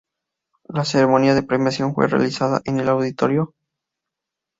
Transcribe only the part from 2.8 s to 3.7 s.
Auditorio Dr.